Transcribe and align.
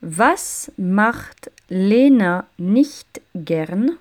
Was 0.00 0.70
macht 0.76 1.50
Lena 1.68 2.46
nicht 2.58 3.20
gern? 3.34 3.98